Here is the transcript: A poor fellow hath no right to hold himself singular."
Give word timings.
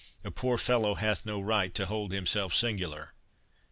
A 0.23 0.31
poor 0.31 0.57
fellow 0.57 0.95
hath 0.95 1.27
no 1.27 1.39
right 1.39 1.71
to 1.75 1.85
hold 1.85 2.11
himself 2.11 2.55
singular." 2.55 3.13